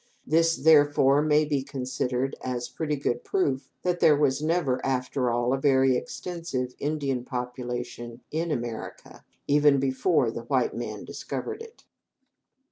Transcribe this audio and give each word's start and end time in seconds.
This, 0.25 0.55
therefore, 0.55 1.21
may 1.21 1.45
be 1.45 1.61
considered 1.61 2.35
as 2.43 2.69
pretty 2.69 2.95
good 2.95 3.23
proof 3.23 3.69
that 3.83 3.99
there 3.99 4.15
was 4.15 4.41
never, 4.41 4.83
after 4.83 5.29
all, 5.29 5.53
a 5.53 5.59
very 5.61 5.95
extensive 5.95 6.73
Indian 6.79 7.23
population 7.23 8.21
in 8.31 8.49
America, 8.49 9.23
even 9.47 9.79
before 9.79 10.31
the 10.31 10.41
white 10.45 10.75
man 10.75 11.05
discovered 11.05 11.61
it. 11.61 11.83